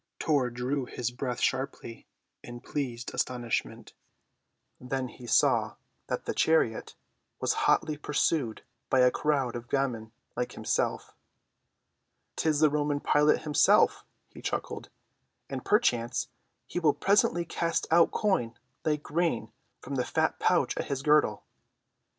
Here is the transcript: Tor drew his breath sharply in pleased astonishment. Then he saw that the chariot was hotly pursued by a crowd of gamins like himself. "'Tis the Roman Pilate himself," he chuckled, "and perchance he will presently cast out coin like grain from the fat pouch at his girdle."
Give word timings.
Tor 0.17 0.49
drew 0.49 0.85
his 0.85 1.11
breath 1.11 1.39
sharply 1.39 2.07
in 2.41 2.61
pleased 2.61 3.13
astonishment. 3.13 3.93
Then 4.79 5.09
he 5.09 5.27
saw 5.27 5.75
that 6.07 6.25
the 6.25 6.33
chariot 6.33 6.95
was 7.39 7.53
hotly 7.69 7.97
pursued 7.97 8.63
by 8.89 9.01
a 9.01 9.11
crowd 9.11 9.55
of 9.55 9.69
gamins 9.69 10.09
like 10.35 10.53
himself. 10.53 11.13
"'Tis 12.35 12.61
the 12.61 12.71
Roman 12.71 12.99
Pilate 12.99 13.43
himself," 13.43 14.03
he 14.31 14.41
chuckled, 14.41 14.89
"and 15.51 15.63
perchance 15.63 16.29
he 16.65 16.79
will 16.79 16.95
presently 16.95 17.45
cast 17.45 17.85
out 17.91 18.09
coin 18.09 18.57
like 18.83 19.03
grain 19.03 19.51
from 19.81 19.93
the 19.97 20.03
fat 20.03 20.39
pouch 20.39 20.75
at 20.77 20.85
his 20.87 21.03
girdle." 21.03 21.43